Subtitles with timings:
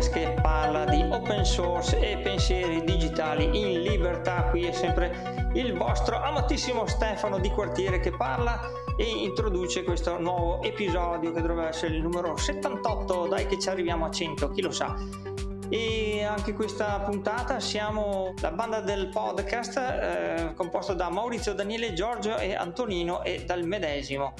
[0.00, 4.44] podcast che parla di open source e pensieri digitali in libertà.
[4.50, 8.60] Qui è sempre il vostro amatissimo Stefano di quartiere che parla
[8.96, 13.26] e introduce questo nuovo episodio che dovrebbe essere il numero 78.
[13.26, 15.29] Dai che ci arriviamo a 100, chi lo sa.
[15.70, 22.36] E anche questa puntata siamo la banda del podcast eh, composto da Maurizio, Daniele, Giorgio
[22.36, 24.34] e Antonino e dal medesimo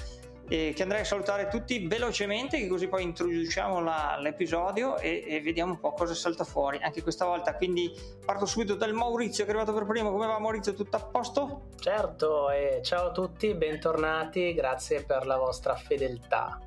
[0.50, 5.74] eh, che andrei a salutare tutti velocemente, così poi introduciamo la, l'episodio e, e, vediamo
[5.74, 7.54] un po' cosa salta fuori anche questa volta.
[7.54, 7.92] Quindi
[8.24, 10.10] parto subito dal Maurizio che è arrivato per primo.
[10.10, 10.74] Come va Maurizio?
[10.74, 11.68] Tutto a posto?
[11.78, 16.58] Certo, e ciao a tutti, bentornati, grazie per la vostra fedeltà.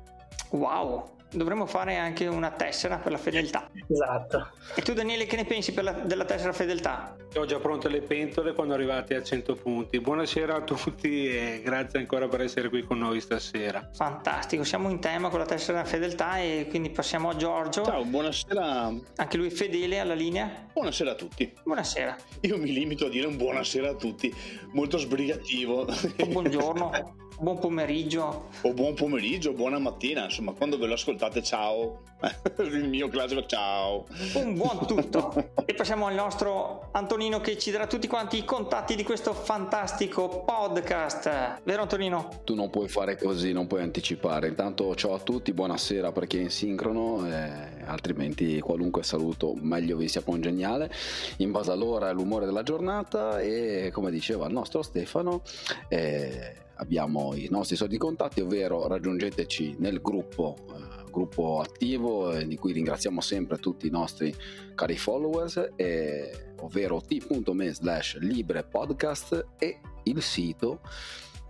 [0.52, 3.70] Wow, dovremmo fare anche una tessera per la fedeltà.
[3.88, 4.50] Esatto.
[4.74, 7.16] E tu Daniele che ne pensi la, della tessera fedeltà?
[7.36, 10.00] Ho già pronte le pentole quando arrivati a 100 punti.
[10.00, 13.90] Buonasera a tutti e grazie ancora per essere qui con noi stasera.
[13.92, 17.84] Fantastico, siamo in tema con la tessera fedeltà e quindi passiamo a Giorgio.
[17.84, 18.94] Ciao, buonasera.
[19.16, 20.66] Anche lui fedele alla linea.
[20.72, 21.52] Buonasera a tutti.
[21.64, 22.16] Buonasera.
[22.42, 24.32] Io mi limito a dire un buonasera a tutti,
[24.72, 25.86] molto sbrigativo.
[26.28, 27.22] Buongiorno.
[27.40, 28.50] Buon pomeriggio.
[28.62, 32.02] O buon pomeriggio, buona mattina, insomma, quando ve lo ascoltate, ciao.
[32.58, 34.06] Il mio classico ciao.
[34.34, 35.50] Un buon tutto.
[35.66, 40.44] e passiamo al nostro Antonino che ci darà tutti quanti i contatti di questo fantastico
[40.44, 41.60] podcast.
[41.64, 42.40] Vero Antonino?
[42.44, 44.46] Tu non puoi fare così, non puoi anticipare.
[44.46, 49.96] Intanto ciao a tutti, buonasera per chi è in sincrono, eh, altrimenti qualunque saluto meglio
[49.96, 50.90] vi sia congeniale,
[51.38, 55.42] in base all'ora e all'umore della giornata e come diceva il nostro Stefano...
[55.88, 62.56] Eh, abbiamo i nostri soliti contatti, ovvero raggiungeteci nel gruppo, eh, gruppo attivo eh, di
[62.56, 64.34] cui ringraziamo sempre tutti i nostri
[64.74, 70.80] cari followers, eh, ovvero t.me slash libre podcast e il sito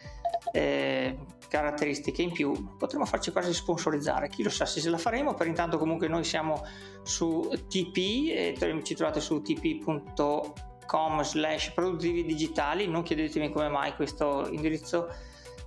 [0.53, 1.19] eh,
[1.49, 4.29] caratteristiche in più potremmo farci quasi sponsorizzare.
[4.29, 6.65] Chi lo sa se la faremo per intanto comunque noi siamo
[7.03, 12.87] su TP e ci trovate su tp.com slash produttivi digitali.
[12.87, 15.09] Non chiedetemi come mai questo indirizzo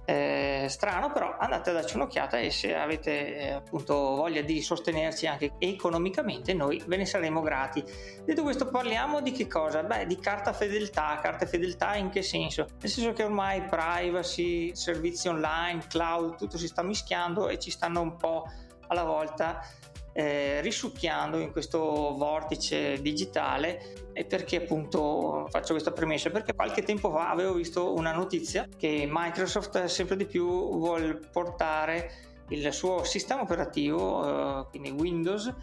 [0.06, 5.28] eh, strano, però andate a darci un'occhiata e se avete eh, appunto voglia di sostenerci
[5.28, 7.84] anche economicamente, noi ve ne saremo grati.
[8.24, 9.84] Detto questo, parliamo di che cosa?
[9.84, 11.20] Beh, di carta fedeltà.
[11.22, 12.68] Carta fedeltà in che senso?
[12.80, 18.02] Nel senso che ormai privacy, servizi online, cloud, tutto si sta mischiando e ci stanno
[18.02, 18.46] un po'
[18.88, 19.60] alla volta
[20.18, 24.10] eh, risucchiando in questo vortice digitale.
[24.14, 26.30] E perché appunto faccio questa premessa?
[26.30, 32.12] Perché qualche tempo fa avevo visto una notizia che Microsoft sempre di più vuole portare
[32.50, 35.54] il suo sistema operativo eh, quindi Windows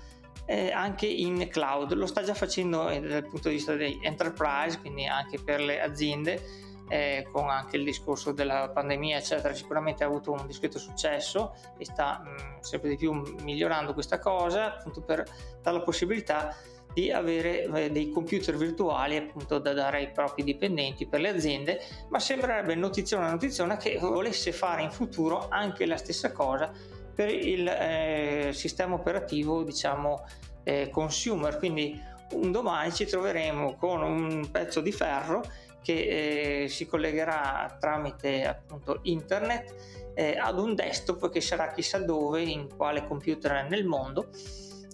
[0.44, 1.94] eh, anche in cloud.
[1.94, 5.80] Lo sta già facendo eh, dal punto di vista dei enterprise quindi anche per le
[5.80, 11.54] aziende eh, con anche il discorso della pandemia, eccetera, sicuramente ha avuto un discreto successo
[11.78, 13.12] e sta mh, mm, sempre di più
[13.42, 15.24] migliorando questa cosa, appunto per
[15.62, 16.54] dare la possibilità
[16.92, 21.80] di avere eh, dei computer virtuali appunto da dare ai propri dipendenti per le aziende,
[22.10, 26.70] ma sembrerebbe notiziona notiziona che volesse fare in futuro anche la stessa cosa
[27.14, 30.24] per il eh, sistema operativo diciamo
[30.64, 32.00] eh, consumer, quindi
[32.32, 35.42] un domani ci troveremo con un pezzo di ferro
[35.82, 42.42] che eh, si collegherà tramite appunto internet eh, ad un desktop che sarà chissà dove,
[42.42, 44.28] in quale computer nel mondo,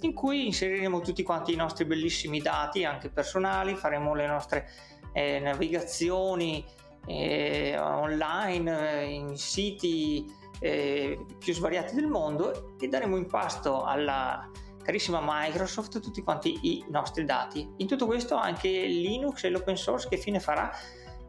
[0.01, 4.69] in cui inseriremo tutti quanti i nostri bellissimi dati, anche personali, faremo le nostre
[5.13, 6.65] eh, navigazioni
[7.07, 10.27] eh, online eh, in siti
[10.61, 14.49] eh, più svariati del mondo e daremo in pasto alla
[14.89, 17.75] carissima Microsoft tutti quanti i nostri dati.
[17.77, 20.71] In tutto questo anche Linux e l'open source che fine farà?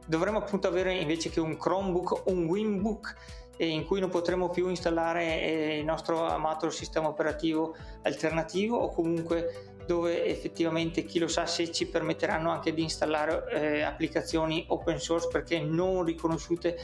[0.07, 3.15] Dovremmo appunto avere invece che un Chromebook un Winbook
[3.57, 9.73] in cui non potremo più installare eh, il nostro amato sistema operativo alternativo o comunque
[9.85, 15.27] dove effettivamente chi lo sa se ci permetteranno anche di installare eh, applicazioni open source
[15.27, 16.77] perché non riconosciute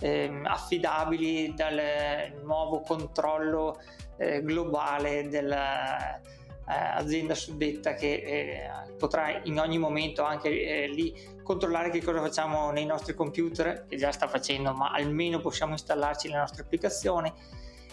[0.00, 3.80] eh, affidabili dal nuovo controllo
[4.16, 6.22] eh, globale dell'azienda
[7.32, 12.70] eh, suddetta che eh, potrà in ogni momento anche eh, lì controllare che cosa facciamo
[12.70, 17.32] nei nostri computer, che già sta facendo, ma almeno possiamo installarci le nostre applicazioni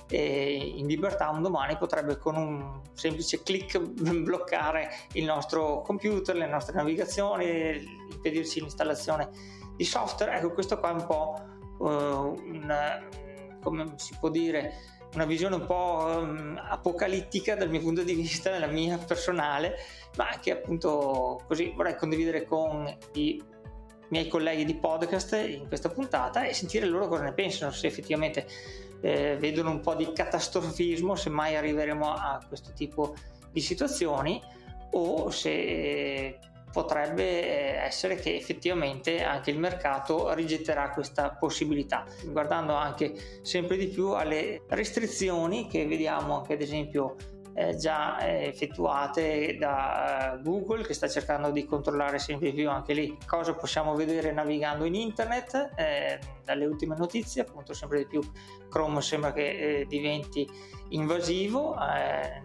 [0.10, 6.48] e in libertà un domani potrebbe con un semplice clic bloccare il nostro computer, le
[6.48, 9.30] nostre navigazioni, impedirci l'installazione
[9.76, 10.38] di software.
[10.38, 13.08] Ecco, questo qua è un po' una,
[13.62, 14.74] come si può dire,
[15.14, 19.76] una visione un po' um, apocalittica dal mio punto di vista, nella mia personale,
[20.18, 23.42] ma che appunto così vorrei condividere con i
[24.10, 28.46] miei colleghi di podcast in questa puntata e sentire loro cosa ne pensano, se effettivamente
[29.02, 33.16] eh, vedono un po' di catastrofismo se mai arriveremo a questo tipo
[33.52, 34.42] di situazioni
[34.92, 36.40] o se
[36.74, 43.88] potrebbe eh, essere che effettivamente anche il mercato rigetterà questa possibilità, guardando anche sempre di
[43.88, 47.16] più alle restrizioni che vediamo anche ad esempio
[47.56, 52.70] eh, già eh, effettuate da uh, Google che sta cercando di controllare sempre di più
[52.70, 58.08] anche lì cosa possiamo vedere navigando in internet eh, dalle ultime notizie appunto sempre di
[58.08, 58.22] più
[58.70, 60.50] Chrome sembra che eh, diventi
[60.90, 62.42] invasivo eh,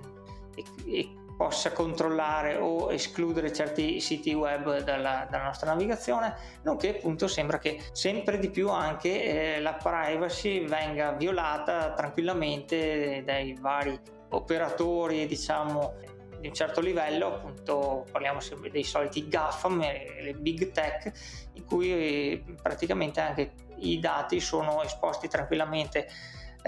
[0.55, 7.29] e, e, possa controllare o escludere certi siti web dalla, dalla, nostra navigazione, nonché appunto
[7.29, 13.97] sembra che sempre di più anche eh, la privacy venga violata tranquillamente dai vari
[14.31, 15.95] operatori diciamo
[16.41, 21.13] di un certo livello, appunto parliamo sempre dei soliti GAFAM, le big tech,
[21.53, 26.09] in cui praticamente anche i dati sono esposti tranquillamente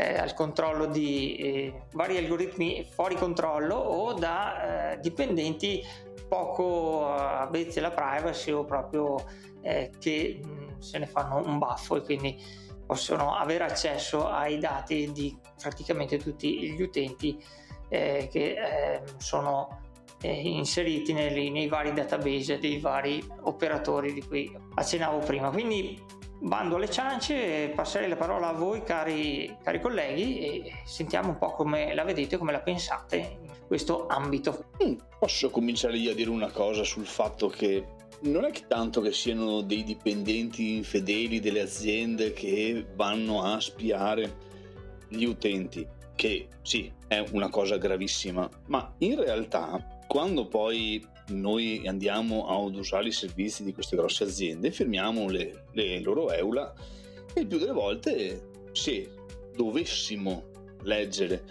[0.00, 5.82] eh, al controllo di eh, vari algoritmi fuori controllo o da eh, dipendenti
[6.26, 9.22] poco avvezzi alla privacy o proprio
[9.60, 12.42] eh, che mh, se ne fanno un baffo e quindi
[12.86, 17.38] possono avere accesso ai dati di praticamente tutti gli utenti
[17.88, 19.89] eh, che eh, sono
[20.22, 25.50] eh, inseriti nei, nei, vari database dei vari operatori di cui accennavo prima.
[25.50, 25.98] Quindi
[26.40, 31.52] bando alle ciance, passerei la parola a voi cari, cari colleghi e sentiamo un po'
[31.52, 34.66] come la vedete, come la pensate in questo ambito.
[34.82, 37.84] Mm, posso cominciare io a dire una cosa sul fatto che
[38.22, 44.48] non è che tanto che siano dei dipendenti infedeli delle aziende che vanno a spiare
[45.08, 52.48] gli utenti che sì, è una cosa gravissima, ma in realtà quando poi noi andiamo
[52.48, 56.74] ad usare i servizi di queste grosse aziende, firmiamo le, le loro EULA
[57.32, 59.08] e il più delle volte se
[59.54, 60.50] dovessimo
[60.82, 61.44] leggere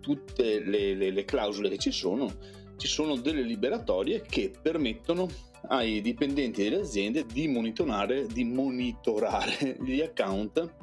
[0.00, 2.32] tutte le, le, le clausole che ci sono,
[2.78, 5.28] ci sono delle liberatorie che permettono
[5.68, 10.76] ai dipendenti delle aziende di monitorare, di monitorare gli account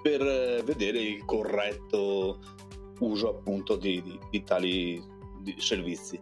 [0.00, 2.40] per vedere il corretto
[3.00, 5.16] uso appunto di, di, di tali
[5.58, 6.18] servizi.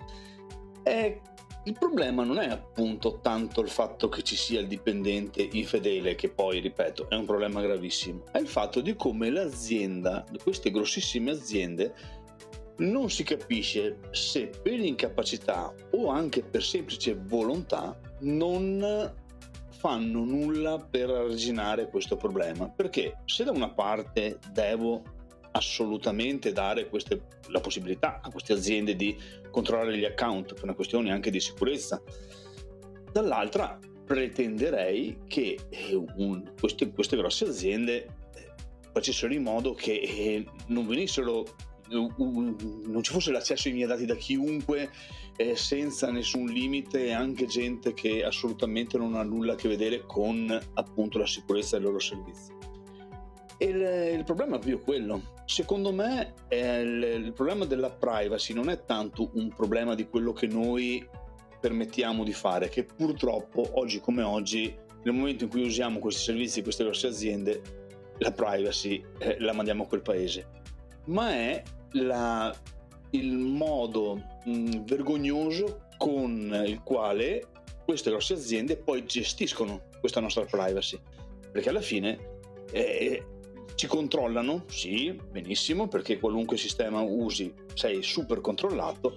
[0.82, 1.20] E
[1.64, 6.28] il problema non è appunto tanto il fatto che ci sia il dipendente infedele, che
[6.28, 11.92] poi, ripeto, è un problema gravissimo, è il fatto di come l'azienda, queste grossissime aziende,
[12.78, 19.14] non si capisce se per incapacità o anche per semplice volontà non
[19.70, 22.68] fanno nulla per arginare questo problema.
[22.68, 25.02] Perché se da una parte devo
[25.56, 29.16] assolutamente dare queste, la possibilità a queste aziende di
[29.50, 32.02] controllare gli account per una questione anche di sicurezza,
[33.10, 38.52] dall'altra pretenderei che eh, un, queste, queste, grosse aziende eh,
[38.92, 41.44] facessero in modo che eh, non venissero
[41.88, 44.90] non ci fosse l'accesso ai miei dati da chiunque
[45.36, 50.58] eh, senza nessun limite anche gente che assolutamente non ha nulla a che vedere con
[50.74, 52.52] appunto la sicurezza dei loro servizi.
[53.58, 55.35] E il, il problema è proprio quello.
[55.46, 60.48] Secondo me il, il problema della privacy non è tanto un problema di quello che
[60.48, 61.08] noi
[61.60, 66.56] permettiamo di fare, che purtroppo oggi come oggi, nel momento in cui usiamo questi servizi
[66.56, 67.62] di queste grosse aziende,
[68.18, 70.48] la privacy eh, la mandiamo a quel paese,
[71.06, 71.62] ma è
[71.92, 72.54] la,
[73.10, 77.46] il modo mh, vergognoso con il quale
[77.84, 80.98] queste grosse aziende poi gestiscono questa nostra privacy,
[81.52, 82.18] perché alla fine
[82.72, 83.24] eh,
[83.74, 89.14] ci controllano, sì, benissimo, perché qualunque sistema usi sei super controllato,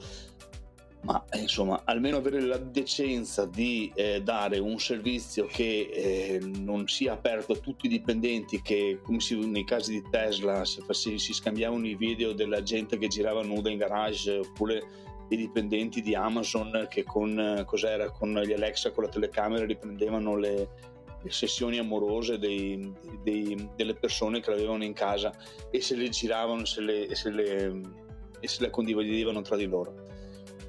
[1.02, 6.88] ma eh, insomma almeno avere la decenza di eh, dare un servizio che eh, non
[6.88, 11.34] sia aperto a tutti i dipendenti che come si, nei casi di Tesla si, si,
[11.34, 16.88] scambiavano i video della gente che girava nuda in garage oppure i dipendenti di Amazon
[16.90, 20.70] che con, cos'era, con gli Alexa con la telecamera riprendevano le,
[21.28, 25.34] sessioni amorose dei, dei, delle persone che l'avevano in casa
[25.70, 27.82] e se le giravano se le, se le,
[28.40, 30.08] e se le condividevano tra di loro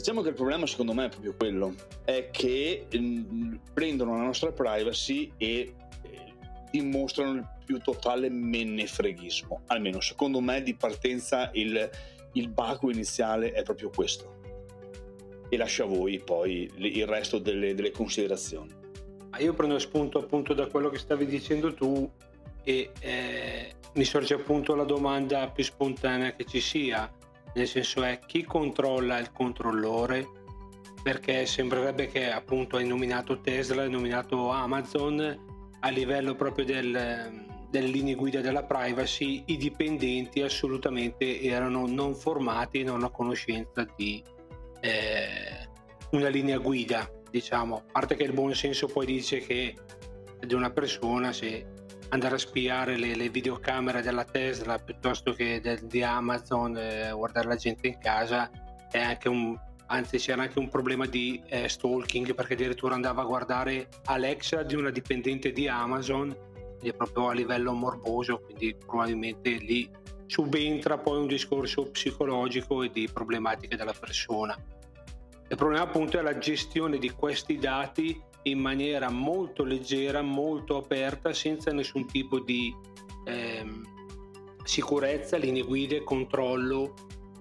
[0.01, 1.75] Diciamo che il problema secondo me è proprio quello,
[2.07, 6.35] è che mm, prendono la nostra privacy e eh,
[6.71, 9.61] dimostrano il più totale mennefreghismo.
[9.67, 11.91] Almeno secondo me di partenza il,
[12.33, 14.39] il baco iniziale è proprio questo.
[15.51, 18.80] E lascio a voi poi il resto delle, delle considerazioni.
[19.39, 22.11] Io prendo spunto appunto da quello che stavi dicendo tu
[22.63, 27.11] e eh, mi sorge appunto la domanda più spontanea che ci sia
[27.55, 30.29] nel senso è chi controlla il controllore?
[31.03, 35.49] Perché sembrerebbe che appunto hai nominato Tesla, hai nominato Amazon
[35.81, 42.81] a livello proprio del, delle linee guida della privacy i dipendenti assolutamente erano non formati
[42.81, 44.23] e non a conoscenza di
[44.81, 45.69] eh,
[46.11, 49.75] una linea guida diciamo a parte che il buon senso poi dice che
[50.41, 51.67] di una persona se
[52.11, 57.49] andare a spiare le, le videocamere della Tesla piuttosto che del, di Amazon, eh, guardare
[57.49, 58.51] la gente in casa,
[58.91, 59.57] è anche un,
[59.87, 64.75] anzi c'era anche un problema di eh, stalking perché addirittura andava a guardare Alexa di
[64.75, 66.37] una dipendente di Amazon,
[66.97, 69.89] proprio a livello morboso, quindi probabilmente lì
[70.27, 74.57] subentra poi un discorso psicologico e di problematiche della persona.
[75.51, 81.33] Il problema appunto è la gestione di questi dati in maniera molto leggera, molto aperta,
[81.33, 82.73] senza nessun tipo di
[83.25, 83.83] ehm,
[84.63, 86.95] sicurezza, linee guida, controllo.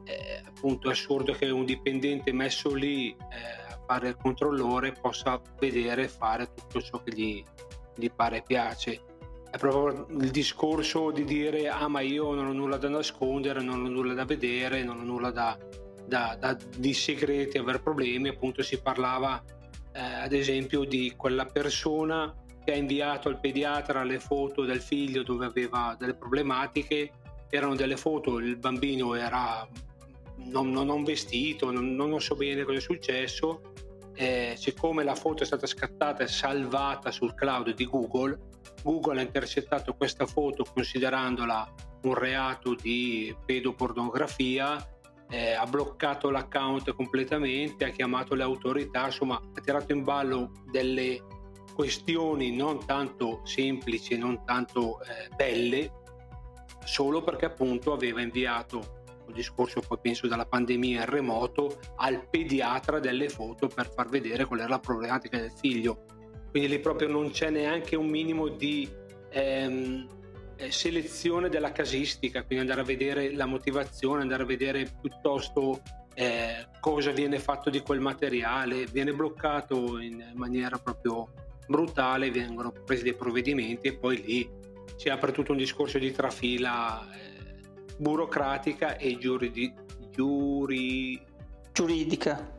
[0.06, 5.40] Eh, appunto è assurdo che un dipendente messo lì eh, a fare il controllore possa
[5.60, 7.44] vedere e fare tutto ciò che gli,
[7.96, 9.02] gli pare e piace.
[9.52, 13.86] È proprio il discorso di dire ah ma io non ho nulla da nascondere, non
[13.86, 15.56] ho nulla da vedere, non ho nulla da,
[16.10, 19.42] da, da di segreti, aver problemi, appunto si parlava
[19.94, 22.36] eh, ad esempio di quella persona
[22.66, 27.12] che ha inviato al pediatra le foto del figlio dove aveva delle problematiche,
[27.50, 29.66] erano delle foto, il bambino era
[30.36, 33.62] non, non, non vestito, non, non, so bene cosa è successo,
[34.16, 38.38] eh, siccome la foto è stata scattata e salvata sul cloud di Google,
[38.84, 44.78] Google ha intercettato questa foto considerandola un reato di pedopornografia
[45.30, 51.24] eh, ha bloccato l'account completamente, ha chiamato le autorità, insomma ha tirato in ballo delle
[51.74, 55.92] questioni non tanto semplici, non tanto eh, belle,
[56.84, 63.00] solo perché appunto aveva inviato il discorso poi penso dalla pandemia in remoto al pediatra
[63.00, 66.06] delle foto per far vedere qual era la problematica del figlio.
[66.50, 68.90] Quindi lì proprio non c'è neanche un minimo di
[69.30, 70.19] ehm, eh,
[70.70, 75.82] selezione della casistica, quindi andare a vedere la motivazione, andare a vedere piuttosto
[76.14, 81.32] eh, cosa viene fatto di quel materiale, viene bloccato in maniera proprio
[81.66, 84.50] brutale, vengono presi dei provvedimenti e poi lì
[84.98, 87.40] si apre tutto un discorso di trafila eh,
[87.98, 89.74] burocratica e giuridi,
[90.12, 91.22] giuri...
[91.72, 92.59] giuridica.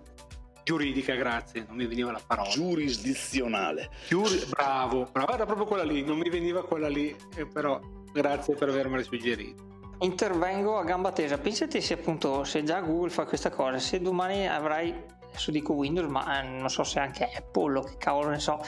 [0.62, 2.48] Giuridica, grazie, non mi veniva la parola.
[2.48, 3.90] Giurisdizionale.
[4.08, 4.44] Giuri...
[4.48, 7.80] Bravo, bravo, era proprio quella lì, non mi veniva quella lì, eh, però
[8.12, 9.68] grazie per avermela suggerito.
[10.00, 14.48] Intervengo a gamba tesa, pensate se appunto, se già Google fa questa cosa, se domani
[14.48, 14.94] avrai,
[15.28, 18.64] adesso dico Windows, ma eh, non so se anche Apple o che cavolo ne so,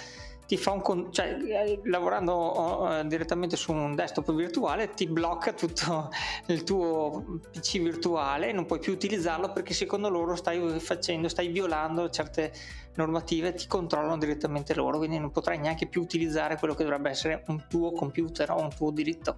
[0.53, 6.11] ti fa un cioè, eh, lavorando uh, direttamente su un desktop virtuale ti blocca tutto
[6.49, 12.11] il tuo PC virtuale non puoi più utilizzarlo perché secondo loro stai facendo stai violando
[12.11, 12.53] certe
[12.97, 17.45] normative ti controllano direttamente loro quindi non potrai neanche più utilizzare quello che dovrebbe essere
[17.47, 19.37] un tuo computer o un tuo diritto.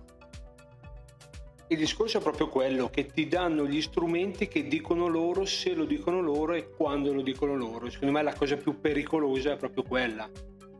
[1.68, 5.84] Il discorso è proprio quello che ti danno gli strumenti che dicono loro se lo
[5.84, 7.88] dicono loro e quando lo dicono loro.
[7.88, 10.28] Secondo me la cosa più pericolosa è proprio quella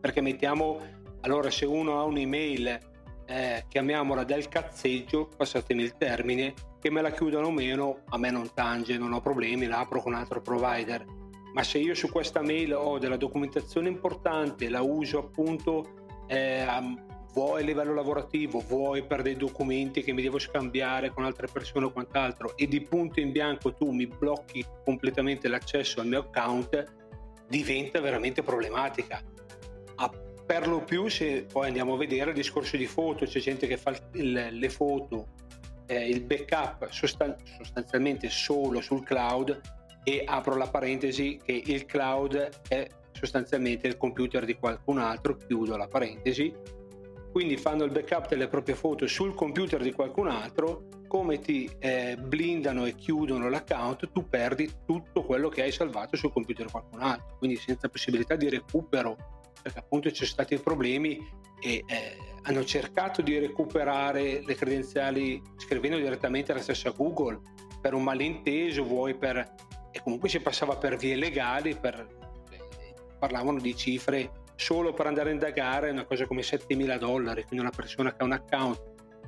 [0.05, 0.83] perché mettiamo,
[1.23, 2.79] allora se uno ha un'email,
[3.25, 8.31] eh, chiamiamola del cazzeggio, passatemi il termine, che me la chiudano o meno, a me
[8.31, 11.07] non tange, non ho problemi, la apro con un altro provider.
[11.55, 15.95] Ma se io su questa mail ho della documentazione importante, la uso appunto
[16.27, 16.67] eh,
[17.33, 21.87] vuoi a livello lavorativo, vuoi per dei documenti che mi devo scambiare con altre persone
[21.87, 26.93] o quant'altro, e di punto in bianco tu mi blocchi completamente l'accesso al mio account,
[27.49, 29.33] diventa veramente problematica
[30.47, 33.77] per lo più se poi andiamo a vedere il discorso di foto, c'è gente che
[33.77, 35.29] fa il, le foto,
[35.87, 39.61] eh, il backup sostan- sostanzialmente solo sul cloud,
[40.05, 45.77] e apro la parentesi che il cloud è sostanzialmente il computer di qualcun altro, chiudo
[45.77, 46.55] la parentesi,
[47.33, 52.17] quindi fanno il backup delle proprie foto sul computer di qualcun altro, come ti eh,
[52.17, 57.01] blindano e chiudono l'account, tu perdi tutto quello che hai salvato sul computer di qualcun
[57.01, 59.17] altro, quindi senza possibilità di recupero,
[59.65, 61.27] perché appunto ci sono stati problemi
[61.59, 67.41] e eh, hanno cercato di recuperare le credenziali scrivendo direttamente alla stessa Google
[67.81, 69.39] per un malinteso, vuoi per...
[69.91, 72.07] e comunque si passava per vie legali, per,
[72.51, 77.65] eh, parlavano di cifre solo per andare a indagare una cosa come 7.000 dollari, quindi
[77.65, 78.83] una persona che ha un account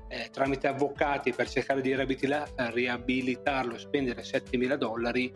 [0.09, 5.33] eh, tramite avvocati per cercare di riabilitarlo spendere 7.000 dollari,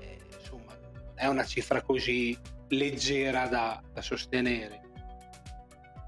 [0.00, 0.76] eh, insomma,
[1.14, 2.36] è una cifra così
[2.68, 4.82] leggera da, da sostenere.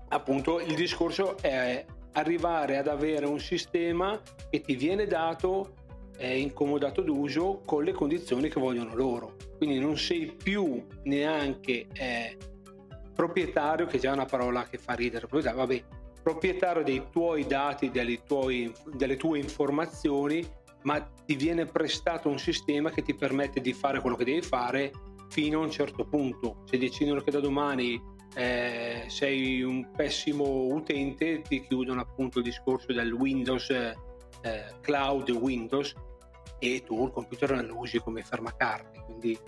[0.08, 5.74] Appunto, il discorso è arrivare ad avere un sistema che ti viene dato
[6.16, 9.36] è incomodato d'uso con le condizioni che vogliono loro.
[9.56, 12.36] Quindi non sei più neanche eh,
[13.14, 15.84] proprietario, che è già una parola che fa ridere, proprietario, vabbè,
[16.22, 17.90] proprietario dei tuoi dati,
[18.26, 20.44] tuoi, delle tue informazioni,
[20.82, 24.92] ma ti viene prestato un sistema che ti permette di fare quello che devi fare
[25.28, 26.62] fino a un certo punto.
[26.64, 28.00] Se decidono che da domani
[28.34, 35.94] eh, sei un pessimo utente, ti chiudono appunto il discorso del Windows eh, Cloud Windows
[36.58, 39.02] e tu il computer non lo usi come fermacarte.
[39.04, 39.38] Quindi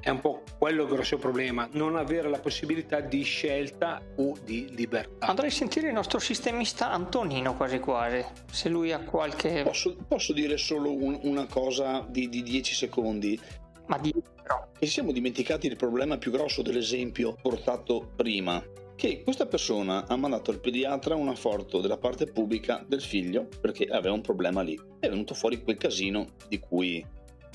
[0.00, 4.68] è un po' quello il grosso problema, non avere la possibilità di scelta o di
[4.74, 5.26] libertà.
[5.26, 9.62] Andrei a sentire il nostro sistemista Antonino quasi quasi, se lui ha qualche...
[9.64, 13.40] Posso, posso dire solo un, una cosa di 10 secondi?
[13.86, 14.12] Ma di
[14.42, 14.68] però.
[14.78, 18.62] E siamo dimenticati il problema più grosso dell'esempio portato prima,
[18.96, 23.84] che questa persona ha mandato al pediatra una foto della parte pubblica del figlio perché
[23.84, 24.78] aveva un problema lì.
[24.98, 27.04] È venuto fuori quel casino di cui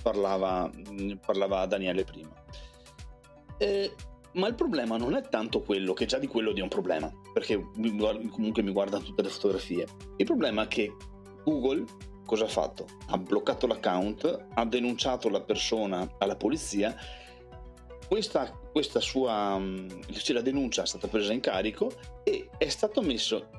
[0.01, 0.69] parlava,
[1.25, 2.31] parlava Daniele prima.
[3.57, 3.91] Eh,
[4.33, 7.59] ma il problema non è tanto quello, che già di quello è un problema, perché
[8.29, 9.85] comunque mi guardano tutte le fotografie.
[10.17, 10.95] Il problema è che
[11.43, 11.85] Google
[12.25, 12.87] cosa ha fatto?
[13.07, 16.95] Ha bloccato l'account, ha denunciato la persona alla polizia.
[18.07, 19.61] Questa, questa sua
[20.11, 21.91] cioè la denuncia è stata presa in carico
[22.23, 23.49] e è stato messo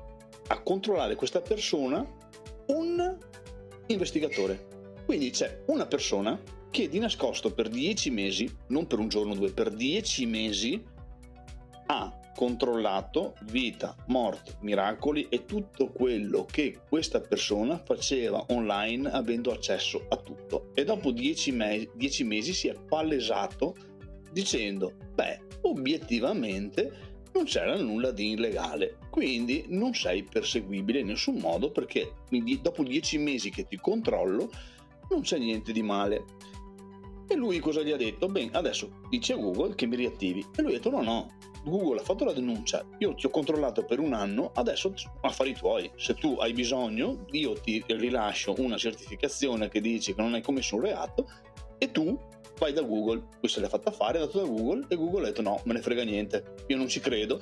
[0.47, 2.05] a controllare questa persona
[2.67, 3.17] un
[3.87, 4.67] investigatore.
[5.05, 9.35] Quindi c'è una persona che di nascosto per 10 mesi, non per un giorno o
[9.35, 10.83] due, per 10 mesi
[12.35, 20.17] controllato vita, morte, miracoli e tutto quello che questa persona faceva online avendo accesso a
[20.17, 20.71] tutto.
[20.73, 23.75] E dopo 10 mesi, mesi si è palesato
[24.31, 31.71] dicendo, beh, obiettivamente non c'era nulla di illegale, quindi non sei perseguibile in nessun modo
[31.71, 32.13] perché
[32.61, 34.49] dopo 10 mesi che ti controllo
[35.09, 36.25] non c'è niente di male.
[37.27, 38.27] E lui cosa gli ha detto?
[38.27, 40.45] Bene, adesso dici a Google che mi riattivi.
[40.55, 41.27] E lui ha detto no, no,
[41.63, 45.89] Google ha fatto la denuncia, io ti ho controllato per un anno, adesso affari tuoi.
[45.95, 50.75] Se tu hai bisogno, io ti rilascio una certificazione che dice che non hai commesso
[50.75, 51.29] un reato
[51.77, 52.19] e tu
[52.59, 53.23] vai da Google.
[53.41, 55.81] Se l'ha fatta fare, è andato da Google e Google ha detto no, me ne
[55.81, 57.41] frega niente, io non ci credo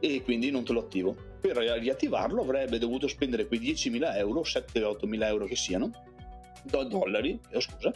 [0.00, 1.14] e quindi non te lo attivo.
[1.40, 5.90] Per riattivarlo avrebbe dovuto spendere quei 10.000 euro, 7-8.000 euro che siano,
[6.64, 7.92] dollari, oh, scusa,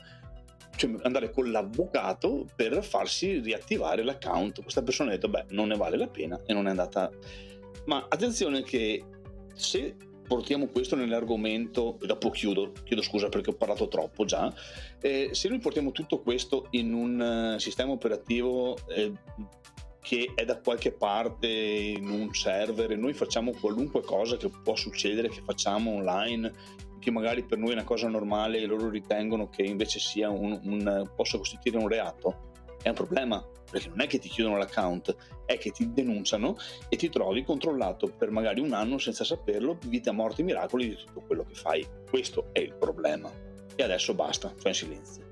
[0.77, 4.62] cioè andare con l'avvocato per farsi riattivare l'account.
[4.62, 7.11] Questa persona ha detto, beh, non ne vale la pena e non è andata.
[7.87, 9.03] Ma attenzione che
[9.55, 14.53] se portiamo questo nell'argomento, e dopo chiudo, chiedo scusa perché ho parlato troppo già,
[15.01, 19.12] eh, se noi portiamo tutto questo in un uh, sistema operativo eh,
[20.01, 24.77] che è da qualche parte in un server e noi facciamo qualunque cosa che può
[24.77, 26.53] succedere, che facciamo online
[27.07, 30.59] che magari per noi è una cosa normale e loro ritengono che invece sia un,
[30.64, 32.51] un, possa costituire un reato,
[32.83, 35.14] è un problema perché non è che ti chiudono l'account,
[35.45, 36.57] è che ti denunciano
[36.88, 41.21] e ti trovi controllato per magari un anno senza saperlo, vita, morte, miracoli di tutto
[41.21, 41.87] quello che fai.
[42.11, 43.31] Questo è il problema.
[43.77, 45.25] E adesso basta, fai in silenzio.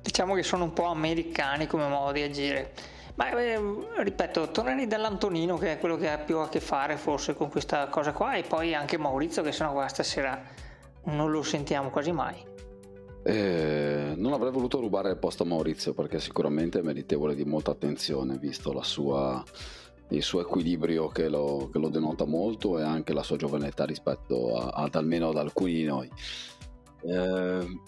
[0.00, 2.72] Diciamo che sono un po' americani come modo di agire.
[3.16, 3.60] Ma eh,
[3.96, 7.88] ripeto, tornerei dall'Antonino che è quello che ha più a che fare forse con questa
[7.88, 10.66] cosa qua e poi anche Maurizio che sennò qua stasera
[11.08, 12.36] non lo sentiamo quasi mai.
[13.22, 17.72] Eh, non avrei voluto rubare il posto a Maurizio perché sicuramente è meritevole di molta
[17.72, 19.42] attenzione visto sua,
[20.10, 23.84] il suo equilibrio che lo, che lo, denota molto e anche la sua giovane età
[23.84, 26.10] rispetto a, ad almeno ad alcuni di noi.
[27.02, 27.80] Eh,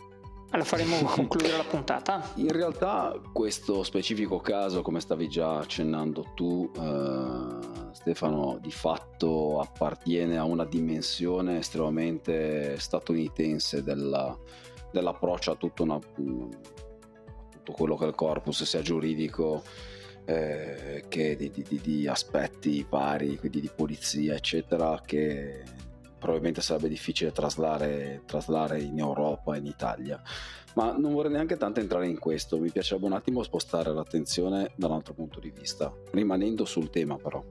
[0.52, 2.32] allora faremo concludere la puntata.
[2.34, 10.38] In realtà questo specifico caso, come stavi già accennando tu, eh, Stefano, di fatto appartiene
[10.38, 14.36] a una dimensione estremamente statunitense della,
[14.92, 15.98] dell'approccio a tutta una
[17.50, 19.62] tutto quello che è il corpus, sia giuridico
[20.24, 25.62] eh, che di, di, di, aspetti vari, quindi di polizia, eccetera, che
[26.20, 30.22] probabilmente sarebbe difficile traslare, traslare in Europa e in Italia.
[30.74, 34.86] Ma non vorrei neanche tanto entrare in questo, mi piacerebbe un attimo spostare l'attenzione da
[34.86, 37.42] un altro punto di vista, rimanendo sul tema però.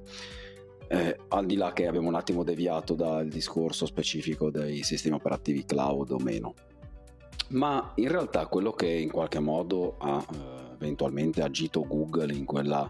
[0.88, 5.66] Eh, al di là che abbiamo un attimo deviato dal discorso specifico dei sistemi operativi
[5.66, 6.54] cloud o meno,
[7.50, 12.90] ma in realtà quello che in qualche modo ha eh, eventualmente agito Google in quella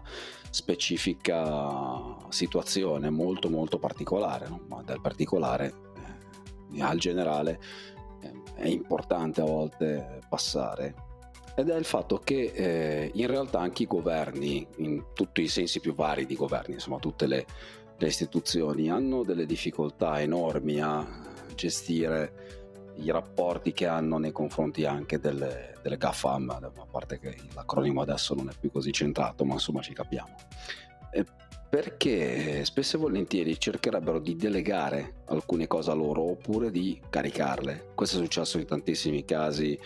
[0.50, 4.60] specifica situazione molto molto particolare, no?
[4.66, 5.72] ma del particolare
[6.72, 7.60] eh, al generale
[8.20, 11.08] eh, è importante a volte passare
[11.54, 15.80] ed è il fatto che eh, in realtà anche i governi, in tutti i sensi
[15.80, 17.46] più vari di governi, insomma tutte le,
[17.96, 21.06] le istituzioni, hanno delle difficoltà enormi a
[21.54, 22.59] gestire
[23.00, 28.34] i rapporti che hanno nei confronti anche delle, delle GAFAM, a parte che l'acronimo adesso
[28.34, 30.34] non è più così centrato, ma insomma ci capiamo.
[31.70, 37.92] perché spesso e volentieri cercherebbero di delegare alcune cose a loro oppure di caricarle.
[37.94, 39.78] Questo è successo in tantissimi casi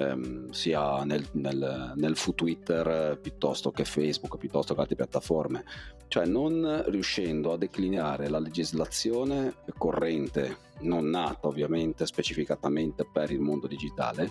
[0.00, 5.64] ehm, sia nel, nel, nel fu Twitter piuttosto che Facebook, piuttosto che altre piattaforme,
[6.08, 13.66] cioè non riuscendo a declinare la legislazione corrente, non nata ovviamente specificatamente per il mondo
[13.66, 14.30] digitale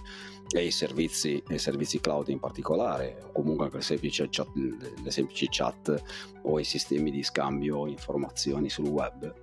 [0.49, 5.11] e i servizi, i servizi cloud in particolare, o comunque anche le semplici, chat, le
[5.11, 6.03] semplici chat
[6.43, 9.33] o i sistemi di scambio informazioni sul web.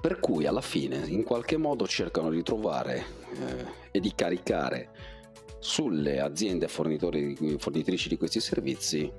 [0.00, 4.90] Per cui alla fine in qualche modo cercano di trovare eh, e di caricare
[5.58, 9.10] sulle aziende fornitrici di questi servizi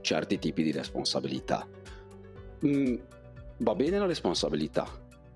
[0.00, 1.66] certi tipi di responsabilità.
[2.66, 2.94] Mm,
[3.58, 4.86] va bene la responsabilità,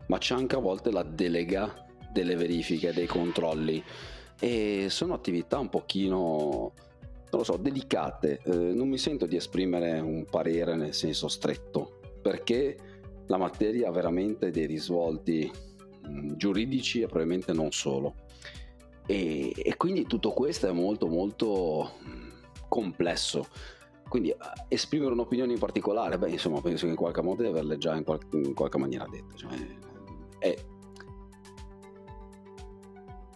[0.06, 3.82] ma c'è anche a volte la delega delle verifiche, dei controlli
[4.40, 6.72] e sono attività un pochino
[7.30, 8.40] non lo so, delicate.
[8.44, 12.76] Eh, non mi sento di esprimere un parere nel senso stretto, perché
[13.26, 15.50] la materia ha veramente dei risvolti
[16.02, 18.14] mh, mm, giuridici e probabilmente non solo.
[19.10, 21.92] E, e, quindi tutto questo è molto molto
[22.68, 23.46] complesso.
[24.06, 24.36] Quindi eh,
[24.68, 28.04] esprimere un'opinione in particolare, beh insomma penso che in qualche modo di averle già in,
[28.04, 29.34] qual- in qualche maniera dette.
[29.34, 29.50] Cioè,
[30.38, 30.56] è,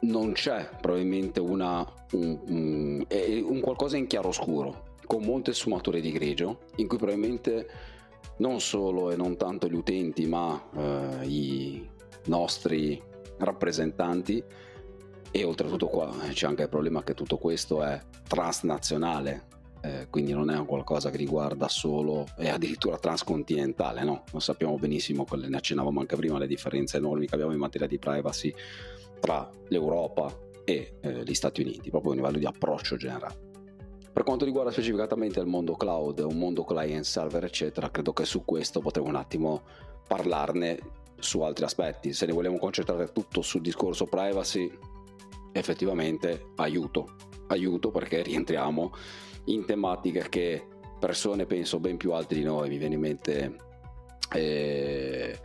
[0.01, 6.61] non c'è probabilmente una, un, un, un qualcosa in chiaroscuro, con molte sfumature di grigio,
[6.77, 7.69] in cui probabilmente
[8.39, 11.89] non solo e non tanto gli utenti, ma eh, i
[12.27, 13.01] nostri
[13.39, 14.43] rappresentanti.
[15.35, 19.47] E oltretutto qua c'è anche il problema che tutto questo è transnazionale,
[19.81, 24.25] eh, quindi non è qualcosa che riguarda solo e addirittura transcontinentale, no?
[24.31, 27.99] Lo sappiamo benissimo, ne accennavamo anche prima, le differenze enormi che abbiamo in materia di
[27.99, 28.55] privacy
[29.21, 30.31] tra l'Europa
[30.65, 33.51] e eh, gli Stati Uniti, proprio a livello di approccio generale.
[34.13, 38.45] Per quanto riguarda specificatamente il mondo cloud, un mondo client server, eccetera, credo che su
[38.45, 39.63] questo potremo un attimo
[40.07, 40.79] parlarne
[41.19, 42.13] su altri aspetti.
[42.13, 44.71] Se ne vogliamo concentrare tutto sul discorso privacy,
[45.53, 47.17] effettivamente aiuto.
[47.49, 48.93] Aiuto perché rientriamo
[49.47, 50.67] in tematiche che
[50.99, 53.57] persone penso ben più alte di noi, mi viene in mente
[54.35, 55.39] eh,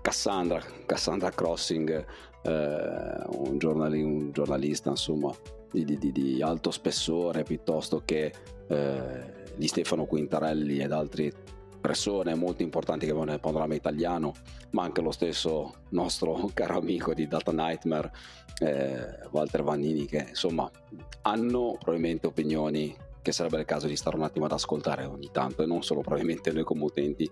[0.00, 2.06] Cassandra, Cassandra Crossing,
[2.42, 5.32] eh, un, giornali, un giornalista insomma
[5.70, 8.32] di, di, di alto spessore piuttosto che
[8.68, 11.32] eh, di Stefano Quintarelli ed altre
[11.82, 14.32] persone molto importanti che avevano nel panorama italiano,
[14.70, 18.10] ma anche lo stesso nostro caro amico di Data Nightmare,
[18.60, 20.70] eh, Walter Vannini, che insomma
[21.22, 25.62] hanno probabilmente opinioni che sarebbe il caso di stare un attimo ad ascoltare ogni tanto
[25.62, 27.30] e non solo probabilmente noi come utenti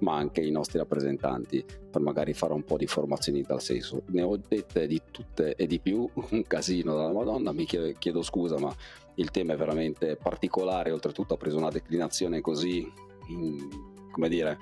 [0.00, 4.02] ma anche i nostri rappresentanti per magari fare un po' di formazioni in tal senso.
[4.08, 8.22] Ne ho dette di tutte e di più un casino dalla madonna mi chiedo, chiedo
[8.22, 8.74] scusa ma
[9.14, 10.92] il tema è veramente particolare.
[10.92, 13.68] Oltretutto ha preso una declinazione così in,
[14.10, 14.58] come dire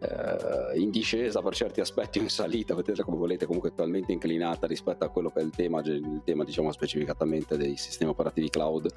[0.00, 4.66] eh, in discesa per certi aspetti o in salita, vedete come volete, comunque talmente inclinata
[4.66, 8.90] rispetto a quello che è il tema, il tema diciamo specificatamente dei sistemi operativi cloud,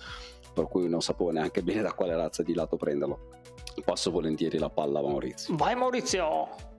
[0.54, 3.42] per cui non sapevo neanche bene da quale razza di lato prenderlo.
[3.84, 5.56] Passo volentieri la palla a Maurizio.
[5.56, 6.72] Vai Maurizio!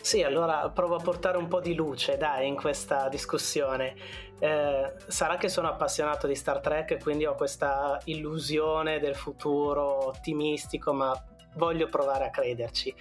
[0.00, 3.94] Sì, allora provo a portare un po' di luce, dai, in questa discussione.
[4.38, 10.92] Eh, sarà che sono appassionato di Star Trek quindi ho questa illusione del futuro ottimistico,
[10.92, 12.94] ma voglio provare a crederci.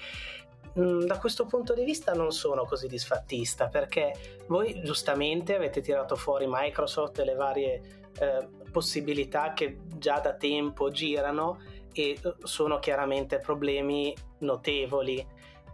[0.78, 6.18] Mm, da questo punto di vista non sono così disfattista perché voi giustamente avete tirato
[6.18, 7.82] fuori Microsoft e le varie
[8.20, 11.60] eh, possibilità che già da tempo girano
[11.94, 15.26] e eh, sono chiaramente problemi notevoli.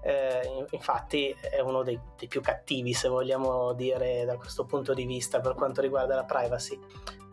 [0.03, 5.05] Eh, infatti è uno dei, dei, più cattivi, se vogliamo dire, da questo punto di
[5.05, 6.79] vista per quanto riguarda la privacy.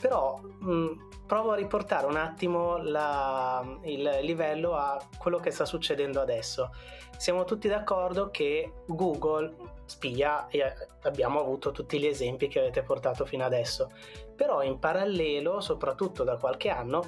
[0.01, 6.21] Però mh, provo a riportare un attimo la, il livello a quello che sta succedendo
[6.21, 6.71] adesso.
[7.17, 9.55] Siamo tutti d'accordo che Google
[9.87, 10.63] spia e
[11.03, 13.91] abbiamo avuto tutti gli esempi che avete portato fino adesso.
[14.37, 17.03] Però in parallelo, soprattutto da qualche anno,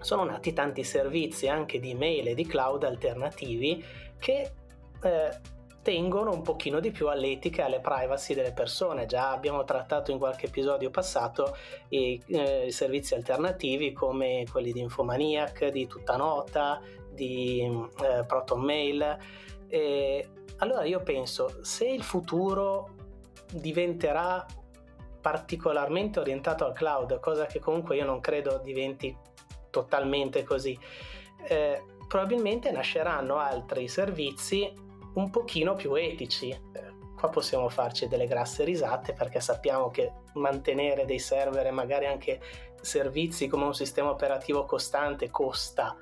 [0.00, 3.84] sono nati tanti servizi anche di mail e di cloud alternativi
[4.18, 4.52] che
[5.02, 5.40] eh,
[5.86, 9.06] tengono un pochino di più all'etica e alle privacy delle persone.
[9.06, 11.56] Già abbiamo trattato in qualche episodio passato
[11.90, 17.60] i, eh, servizi alternativi come quelli di Infomaniac, di Tutta Nota, di
[18.02, 19.16] eh, Proton Mail.
[19.68, 22.88] E allora io penso, se il futuro
[23.52, 24.44] diventerà
[25.20, 29.16] particolarmente orientato al cloud, cosa che comunque io non credo diventi
[29.70, 30.76] totalmente così,
[31.46, 34.82] eh, probabilmente nasceranno altri servizi
[35.16, 36.50] un pochino più etici.
[36.50, 42.06] Eh, qua possiamo farci delle grasse risate perché sappiamo che mantenere dei server e magari
[42.06, 42.40] anche
[42.80, 45.96] servizi come un sistema operativo costante costa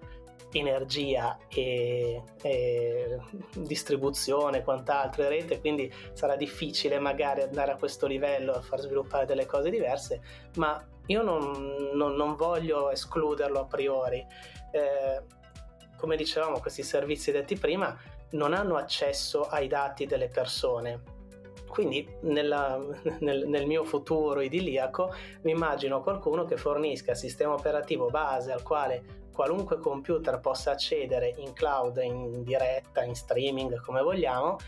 [0.52, 3.18] energia e, e
[3.56, 9.26] distribuzione, quant'altro e rete, quindi sarà difficile magari andare a questo livello a far sviluppare
[9.26, 10.20] delle cose diverse,
[10.56, 14.24] ma io non, non, non voglio escluderlo a priori.
[14.70, 15.42] Eh,
[15.96, 17.96] come dicevamo, questi servizi detti prima
[18.34, 21.12] non hanno accesso ai dati delle persone.
[21.68, 22.78] Quindi nella,
[23.20, 29.22] nel, nel, mio futuro idilliaco mi immagino qualcuno che fornisca sistema operativo base al quale
[29.32, 34.58] qualunque computer possa accedere in cloud, in diretta, in streaming, come vogliamo,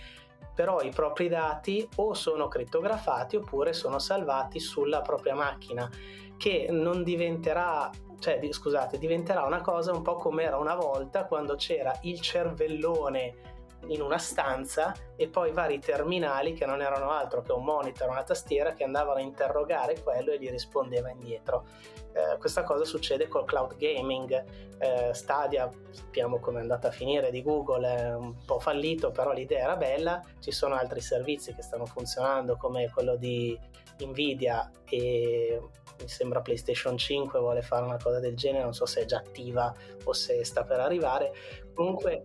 [0.52, 5.88] però i propri dati o sono crittografati oppure sono salvati sulla propria macchina,
[6.36, 11.54] che non diventerà cioè scusate, diventerà una cosa un po' come era una volta quando
[11.54, 13.55] c'era il cervellone
[13.88, 18.22] in una stanza e poi vari terminali che non erano altro che un monitor, una
[18.22, 21.66] tastiera che andavano a interrogare quello e gli rispondeva indietro.
[22.12, 24.44] Eh, questa cosa succede col cloud gaming.
[24.78, 29.32] Eh, Stadia, sappiamo come è andata a finire di Google, è un po' fallito, però
[29.32, 30.22] l'idea era bella.
[30.40, 33.58] Ci sono altri servizi che stanno funzionando come quello di
[33.98, 35.60] Nvidia e
[35.98, 39.18] mi sembra PlayStation 5 vuole fare una cosa del genere, non so se è già
[39.18, 41.32] attiva o se sta per arrivare.
[41.74, 42.22] Comunque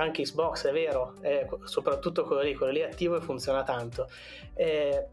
[0.00, 4.08] anche Xbox è vero, eh, soprattutto quello lì, quello lì è attivo e funziona tanto.
[4.54, 5.06] Eh,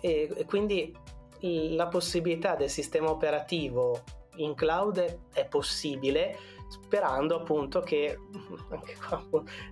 [0.00, 0.94] e, e, quindi
[1.40, 4.02] la possibilità del sistema operativo
[4.36, 6.36] in cloud è possibile
[6.68, 8.16] sperando appunto che
[8.70, 9.24] anche qua,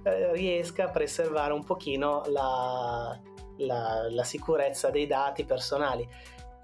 [0.02, 3.18] eh, riesca a preservare un pochino la,
[3.58, 6.08] la, la sicurezza dei dati personali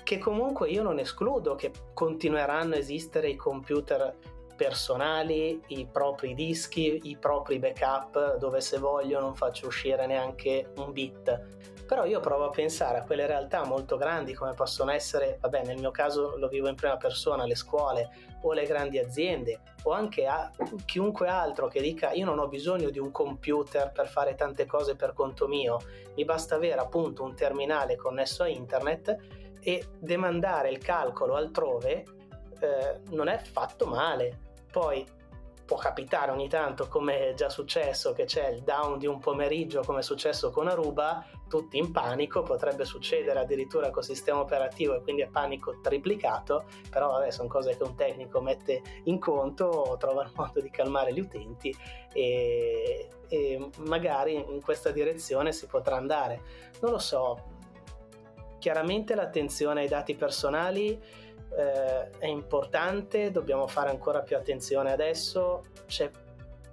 [0.03, 4.15] che comunque io non escludo che continueranno a esistere i computer
[4.57, 10.93] personali, i propri dischi, i propri backup, dove se voglio non faccio uscire neanche un
[10.93, 11.63] bit.
[11.87, 15.79] Però io provo a pensare a quelle realtà molto grandi come possono essere, vabbè nel
[15.79, 18.11] mio caso lo vivo in prima persona, le scuole
[18.43, 20.51] o le grandi aziende o anche a
[20.85, 24.97] chiunque altro che dica io non ho bisogno di un computer per fare tante cose
[24.97, 25.79] per conto mio,
[26.17, 29.17] mi basta avere appunto un terminale connesso a internet
[29.61, 32.05] e demandare il calcolo altrove
[32.61, 34.44] eh, non è fatto male
[34.75, 35.07] poi
[35.65, 39.83] può capitare ogni tanto, come è già successo, che c'è il down di un pomeriggio,
[39.83, 45.01] come è successo con Aruba, tutti in panico, potrebbe succedere addirittura col sistema operativo e
[45.01, 50.25] quindi è panico triplicato, però vabbè, sono cose che un tecnico mette in conto, trova
[50.25, 51.75] il modo di calmare gli utenti
[52.13, 56.43] e, e magari in questa direzione si potrà andare.
[56.81, 57.54] Non lo so,
[58.65, 60.99] chiaramente l'attenzione ai dati personali
[61.55, 66.11] eh, è importante, dobbiamo fare ancora più attenzione adesso, c'è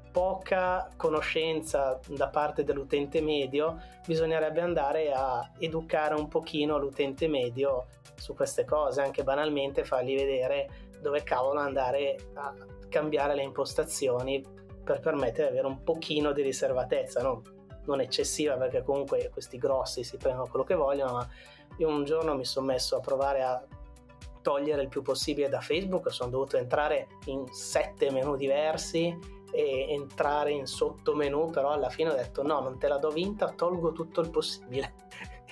[0.09, 3.77] poca conoscenza da parte dell'utente medio,
[4.07, 10.69] bisognerebbe andare a educare un pochino l'utente medio su queste cose, anche banalmente fargli vedere
[11.01, 12.55] dove cavolo andare a
[12.87, 14.41] cambiare le impostazioni
[14.81, 17.41] per permettere di avere un pochino di riservatezza, no?
[17.83, 21.29] non eccessiva perché comunque questi grossi si prendono quello che vogliono, ma
[21.77, 23.65] io un giorno mi sono messo a provare a
[24.41, 29.17] togliere il più possibile da Facebook, sono dovuto entrare in sette menu diversi
[29.51, 33.49] e entrare in sottomenu, però alla fine ho detto no, non te la do vinta,
[33.49, 34.93] tolgo tutto il possibile.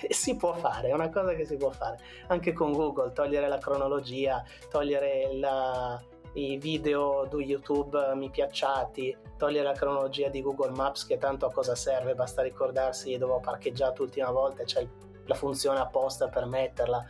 [0.00, 1.98] e si può fare, è una cosa che si può fare.
[2.28, 6.02] Anche con Google, togliere la cronologia, togliere la,
[6.34, 11.52] i video di YouTube mi piacciati, togliere la cronologia di Google Maps che tanto a
[11.52, 14.86] cosa serve, basta ricordarsi dove ho parcheggiato l'ultima volta, c'è
[15.30, 17.06] la funzione apposta per metterla.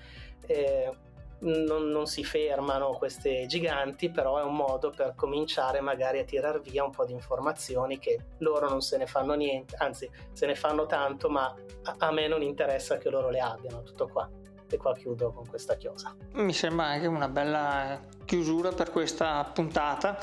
[0.46, 0.92] Eh,
[1.40, 6.60] non, non, si fermano queste giganti, però è un modo per cominciare magari a tirar
[6.60, 10.54] via un po' di informazioni che loro non se ne fanno niente, anzi se ne
[10.54, 11.46] fanno tanto, ma
[11.84, 14.28] a, a me non interessa che loro le abbiano, tutto qua.
[14.72, 16.14] E qua chiudo con questa chiosa.
[16.34, 20.18] Mi sembra anche una bella chiusura per questa puntata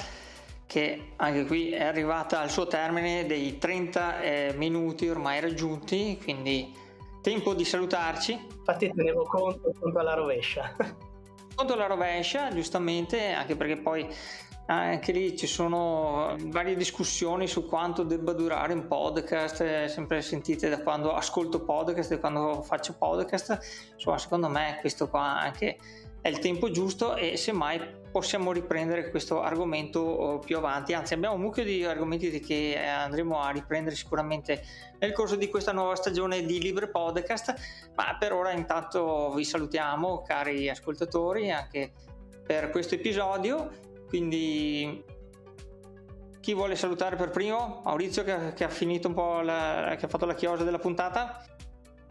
[0.67, 6.73] che anche qui è arrivata al suo termine dei 30 eh, minuti ormai raggiunti, quindi
[7.21, 8.33] tempo di salutarci.
[8.33, 10.75] Infatti tenevo conto, conto alla rovescia.
[11.57, 14.07] Conto alla rovescia, giustamente, anche perché poi
[14.67, 20.69] anche lì ci sono varie discussioni su quanto debba durare un podcast, eh, sempre sentite
[20.69, 23.89] da quando ascolto podcast e quando faccio podcast.
[23.93, 25.77] Insomma, secondo me questo qua anche
[26.27, 27.79] è il tempo giusto e semmai
[28.11, 30.91] possiamo riprendere questo argomento oh, più avanti.
[30.91, 34.61] Anzi, abbiamo un mucchio di argomenti che eh, andremo a riprendere sicuramente
[34.99, 37.53] nel corso di questa nuova stagione di Libre Podcast.
[37.95, 41.93] Ma per ora, intanto, vi salutiamo, cari ascoltatori, anche
[42.45, 43.69] per questo episodio.
[44.09, 45.01] Quindi,
[46.41, 47.81] chi vuole salutare per primo?
[47.85, 51.56] Maurizio, che, che ha finito un po' la, che ha fatto la chiosa della puntata.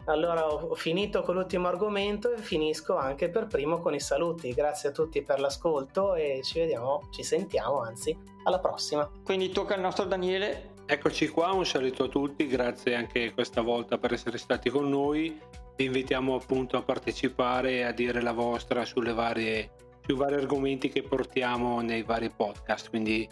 [0.07, 4.53] Allora ho finito con l'ultimo argomento e finisco anche per primo con i saluti.
[4.53, 9.09] Grazie a tutti per l'ascolto e ci vediamo, ci sentiamo anzi, alla prossima.
[9.23, 10.75] Quindi tocca al nostro Daniele.
[10.85, 15.37] Eccoci qua, un saluto a tutti, grazie anche questa volta per essere stati con noi.
[15.75, 19.71] Vi invitiamo appunto a partecipare e a dire la vostra sulle varie,
[20.05, 22.89] sui vari argomenti che portiamo nei vari podcast.
[22.89, 23.27] Quindi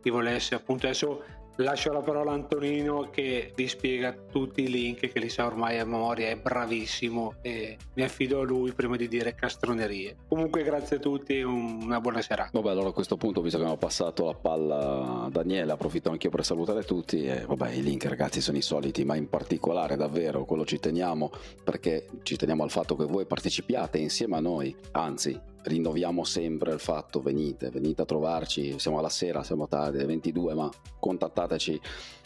[0.00, 1.24] chi volesse appunto adesso
[1.62, 5.78] lascio la parola a Antonino che vi spiega tutti i link che li sa ormai
[5.78, 10.16] a memoria, è bravissimo e mi affido a lui prima di dire castronerie.
[10.28, 12.50] Comunque grazie a tutti e una buona serata.
[12.52, 16.30] Vabbè, allora a questo punto, visto che abbiamo passato la palla a Daniele, approfitto anch'io
[16.30, 20.44] per salutare tutti e vabbè, i link ragazzi sono i soliti, ma in particolare davvero
[20.44, 21.30] quello ci teniamo
[21.62, 26.80] perché ci teniamo al fatto che voi partecipiate insieme a noi, anzi rinnoviamo sempre il
[26.80, 31.80] fatto venite, venite a trovarci, siamo alla sera, siamo tardi, alle 22, ma contattateci,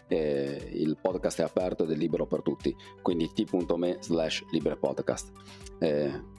[0.09, 5.33] eh, il podcast è aperto ed è libero per tutti, quindi t.me slash librepodcast.
[5.79, 6.33] Eh,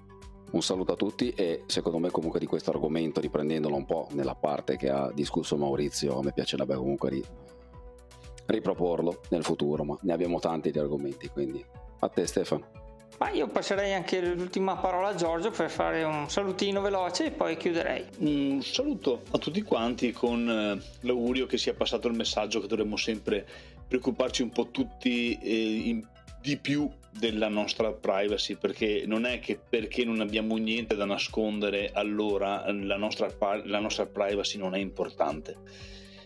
[0.52, 4.36] un saluto a tutti e secondo me comunque di questo argomento, riprendendolo un po' nella
[4.36, 7.26] parte che ha discusso Maurizio, a me piacerebbe comunque ri-
[8.46, 11.64] riproporlo nel futuro, ma ne abbiamo tanti di argomenti, quindi
[12.00, 12.85] a te Stefano.
[13.18, 17.56] Ma io passerei anche l'ultima parola a Giorgio per fare un salutino veloce e poi
[17.56, 18.06] chiuderei.
[18.18, 22.98] Un saluto a tutti quanti con eh, l'augurio che sia passato il messaggio che dovremmo
[22.98, 23.46] sempre
[23.88, 26.06] preoccuparci un po' tutti eh, in,
[26.42, 31.92] di più della nostra privacy perché non è che perché non abbiamo niente da nascondere
[31.94, 35.56] allora la nostra, la nostra privacy non è importante.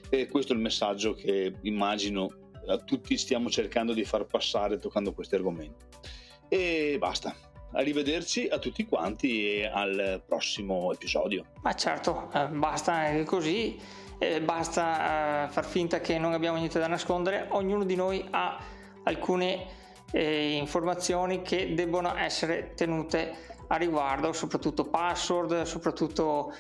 [0.09, 2.33] E questo è il messaggio che immagino
[2.67, 5.85] a tutti stiamo cercando di far passare toccando questi argomenti.
[6.49, 7.35] E basta.
[7.73, 11.45] Arrivederci a tutti quanti e al prossimo episodio.
[11.61, 13.79] Ma certo, eh, basta così,
[14.17, 18.57] eh, basta eh, far finta che non abbiamo niente da nascondere, ognuno di noi ha
[19.03, 19.77] alcune
[20.11, 23.35] informazioni che debbono essere tenute
[23.67, 26.51] a riguardo, soprattutto password, soprattutto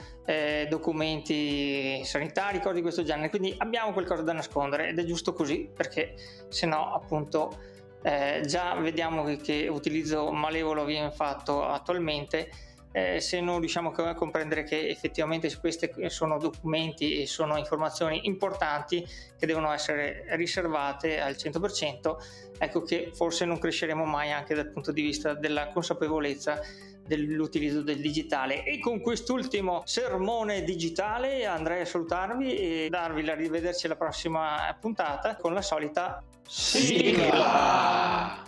[0.69, 3.31] documenti sanitari, cose di questo genere.
[3.31, 6.13] Quindi abbiamo qualcosa da nascondere ed è giusto così perché
[6.49, 7.57] se no appunto
[8.01, 12.49] eh, già vediamo che, che, utilizzo malevolo viene fatto attualmente.
[12.91, 19.05] Eh, se non riusciamo a comprendere che effettivamente questi sono documenti e sono informazioni importanti
[19.37, 22.15] che devono essere riservate al 100%,
[22.57, 26.59] ecco che forse non cresceremo mai anche dal punto di vista della consapevolezza
[27.05, 28.63] dell'utilizzo del digitale.
[28.63, 35.35] E con quest'ultimo sermone digitale andrei a salutarvi e darvi la rivederci alla prossima puntata
[35.35, 38.43] con la solita シティは